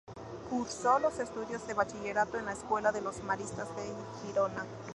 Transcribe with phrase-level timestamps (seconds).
[0.49, 3.93] Cursó los estudios de bachillerato en la escuela de los Maristas de
[4.25, 4.65] Girona.